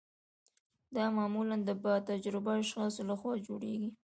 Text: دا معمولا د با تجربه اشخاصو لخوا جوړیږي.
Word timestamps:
دا 0.95 1.03
معمولا 1.17 1.57
د 1.67 1.69
با 1.83 1.93
تجربه 2.09 2.51
اشخاصو 2.61 3.01
لخوا 3.09 3.33
جوړیږي. 3.47 3.89